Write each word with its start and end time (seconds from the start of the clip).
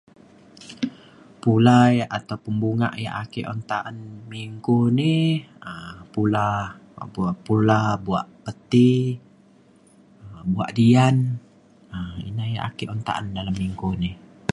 pula 1.41 1.81
ataupun 2.17 2.53
bungak 2.63 2.93
yak 3.05 3.15
ake 3.23 3.41
un 3.53 3.59
ta’an 3.71 3.97
minggu 4.33 4.79
ni 4.99 5.15
um 5.69 5.95
pula 6.13 6.49
pu- 7.15 7.37
pula 7.45 7.81
buak 8.05 8.27
peti 8.43 8.91
um 10.29 10.43
buak 10.53 10.71
dian 10.77 11.15
um 11.95 12.15
ina 12.29 12.43
yak 12.55 12.65
ake 12.69 12.83
un 12.93 13.01
ta’an 13.07 13.25
dalem 13.35 13.55
minggu 13.63 13.89
ni 14.01 14.11